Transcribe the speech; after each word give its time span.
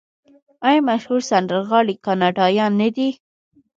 آیا 0.67 0.81
مشهور 0.89 1.21
سندرغاړي 1.29 1.95
کاناډایان 2.05 2.71
نه 2.81 2.89
دي؟ 2.95 3.09